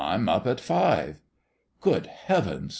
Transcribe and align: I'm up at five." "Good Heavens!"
I'm 0.03 0.27
up 0.27 0.47
at 0.47 0.59
five." 0.59 1.21
"Good 1.79 2.07
Heavens!" 2.07 2.69